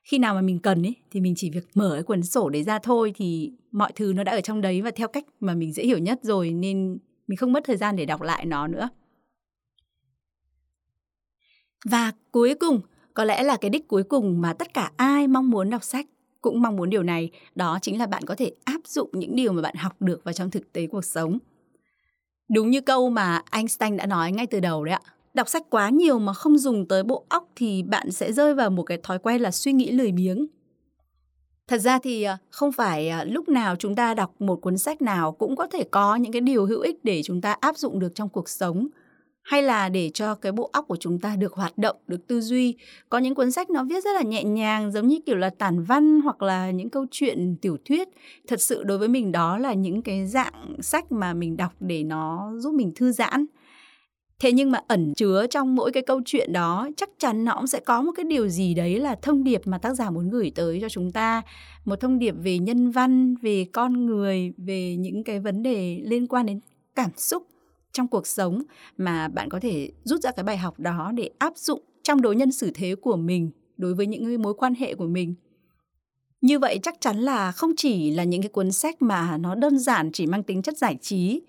[0.04, 2.62] Khi nào mà mình cần ấy thì mình chỉ việc mở cái cuốn sổ đấy
[2.62, 5.72] ra thôi thì mọi thứ nó đã ở trong đấy và theo cách mà mình
[5.72, 8.88] dễ hiểu nhất rồi nên mình không mất thời gian để đọc lại nó nữa.
[11.90, 12.80] Và cuối cùng,
[13.14, 16.06] có lẽ là cái đích cuối cùng mà tất cả ai mong muốn đọc sách
[16.40, 19.52] cũng mong muốn điều này, đó chính là bạn có thể áp dụng những điều
[19.52, 21.38] mà bạn học được vào trong thực tế cuộc sống.
[22.54, 25.00] Đúng như câu mà Einstein đã nói ngay từ đầu đấy ạ.
[25.34, 28.70] Đọc sách quá nhiều mà không dùng tới bộ óc thì bạn sẽ rơi vào
[28.70, 30.46] một cái thói quen là suy nghĩ lười biếng.
[31.68, 35.02] Thật ra thì à, không phải à, lúc nào chúng ta đọc một cuốn sách
[35.02, 37.98] nào cũng có thể có những cái điều hữu ích để chúng ta áp dụng
[37.98, 38.88] được trong cuộc sống
[39.50, 42.40] hay là để cho cái bộ óc của chúng ta được hoạt động, được tư
[42.40, 42.74] duy.
[43.08, 45.82] Có những cuốn sách nó viết rất là nhẹ nhàng giống như kiểu là tản
[45.82, 48.08] văn hoặc là những câu chuyện tiểu thuyết.
[48.48, 52.04] Thật sự đối với mình đó là những cái dạng sách mà mình đọc để
[52.04, 53.46] nó giúp mình thư giãn.
[54.38, 57.66] Thế nhưng mà ẩn chứa trong mỗi cái câu chuyện đó chắc chắn nó cũng
[57.66, 60.52] sẽ có một cái điều gì đấy là thông điệp mà tác giả muốn gửi
[60.54, 61.42] tới cho chúng ta.
[61.84, 66.26] Một thông điệp về nhân văn, về con người, về những cái vấn đề liên
[66.26, 66.60] quan đến
[66.94, 67.46] cảm xúc
[67.92, 68.62] trong cuộc sống
[68.96, 72.37] mà bạn có thể rút ra cái bài học đó để áp dụng trong đối
[72.37, 75.35] nhân xử thế của mình, đối với những mối quan hệ của mình.
[76.40, 79.79] Như vậy chắc chắn là không chỉ là những cái cuốn sách mà nó đơn
[79.79, 81.42] giản chỉ mang tính chất giải trí,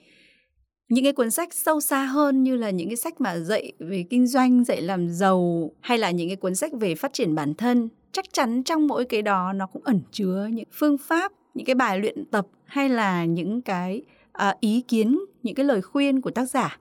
[0.89, 4.05] những cái cuốn sách sâu xa hơn như là những cái sách mà dạy về
[4.09, 7.53] kinh doanh, dạy làm giàu, hay là những cái cuốn sách về phát triển bản
[7.53, 11.65] thân, chắc chắn trong mỗi cái đó nó cũng ẩn chứa những phương pháp, những
[11.65, 14.01] cái bài luyện tập, hay là những cái
[14.33, 16.77] à, ý kiến những cái lời khuyên của tác giả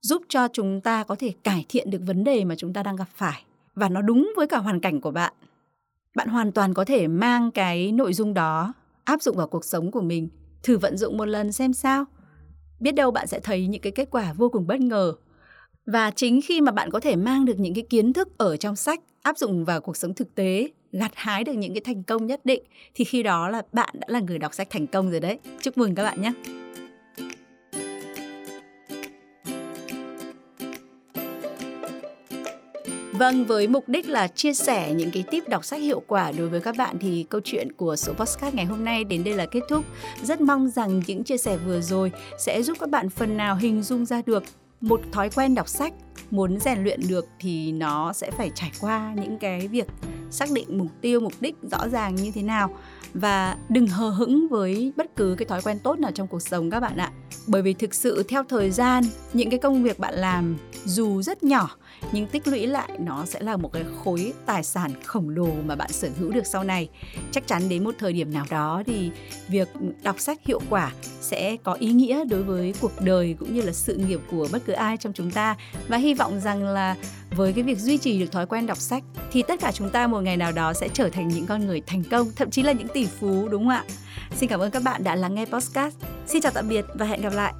[0.00, 2.96] giúp cho chúng ta có thể cải thiện được vấn đề mà chúng ta đang
[2.96, 3.42] gặp phải.
[3.74, 5.32] Và nó đúng với cả hoàn cảnh của bạn.
[6.14, 8.72] Bạn hoàn toàn có thể mang cái nội dung đó
[9.04, 10.28] áp dụng vào cuộc sống của mình
[10.62, 12.04] thử vận dụng một lần xem sao.
[12.80, 15.14] Biết đâu bạn sẽ thấy những cái kết quả vô cùng bất ngờ.
[15.86, 18.76] Và chính khi mà bạn có thể mang được những cái kiến thức ở trong
[18.76, 22.26] sách áp dụng vào cuộc sống thực tế gặt hái được những cái thành công
[22.26, 22.62] nhất định
[22.94, 25.38] thì khi đó là bạn đã là người đọc sách thành công rồi đấy.
[25.62, 26.32] Chúc mừng các bạn nhé!
[33.18, 36.48] Vâng, với mục đích là chia sẻ những cái tip đọc sách hiệu quả đối
[36.48, 39.46] với các bạn thì câu chuyện của số podcast ngày hôm nay đến đây là
[39.46, 39.84] kết thúc.
[40.22, 43.82] Rất mong rằng những chia sẻ vừa rồi sẽ giúp các bạn phần nào hình
[43.82, 44.44] dung ra được
[44.80, 45.92] một thói quen đọc sách
[46.30, 49.86] muốn rèn luyện được thì nó sẽ phải trải qua những cái việc
[50.30, 52.76] xác định mục tiêu mục đích rõ ràng như thế nào
[53.14, 56.70] và đừng hờ hững với bất cứ cái thói quen tốt nào trong cuộc sống
[56.70, 57.10] các bạn ạ
[57.46, 61.42] bởi vì thực sự theo thời gian những cái công việc bạn làm dù rất
[61.42, 61.76] nhỏ
[62.12, 65.76] nhưng tích lũy lại, nó sẽ là một cái khối tài sản khổng lồ mà
[65.76, 66.88] bạn sở hữu được sau này.
[67.32, 69.10] Chắc chắn đến một thời điểm nào đó thì
[69.48, 69.68] việc
[70.02, 73.72] đọc sách hiệu quả sẽ có ý nghĩa đối với cuộc đời cũng như là
[73.72, 75.56] sự nghiệp của bất cứ ai trong chúng ta.
[75.88, 76.96] Và hy vọng rằng là
[77.30, 80.06] với cái việc duy trì được thói quen đọc sách thì tất cả chúng ta
[80.06, 82.72] một ngày nào đó sẽ trở thành những con người thành công, thậm chí là
[82.72, 83.84] những tỷ phú, đúng không ạ?
[84.36, 85.96] Xin cảm ơn các bạn đã lắng nghe podcast.
[86.26, 87.54] Xin chào tạm biệt và hẹn gặp lại.